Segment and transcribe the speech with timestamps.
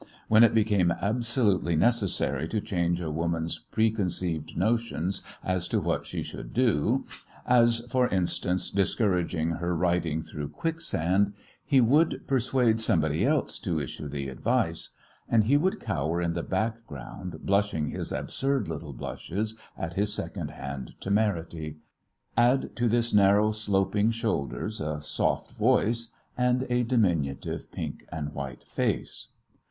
[0.29, 6.23] When it became absolutely necessary to change a woman's preconceived notions as to what she
[6.23, 7.05] should do
[7.45, 11.33] as, for instance, discouraging her riding through quicksand
[11.63, 14.89] he would persuade somebody else to issue the advice.
[15.29, 20.49] And he would cower in the background blushing his absurd little blushes at his second
[20.49, 21.77] hand temerity.
[22.35, 28.63] Add to this narrow, sloping shoulders, a soft voice, and a diminutive pink and white
[28.63, 29.27] face.